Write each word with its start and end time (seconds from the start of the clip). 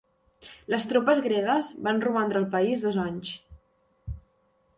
Les 0.73 0.87
tropes 0.93 1.21
gregues 1.27 1.69
van 1.89 2.01
romandre 2.07 2.41
al 2.41 2.49
país 2.57 2.87
dos 2.87 2.99
anys. 3.05 3.37